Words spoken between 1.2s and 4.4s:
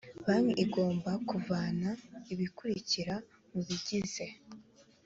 kuvana ibikurikira mu bigize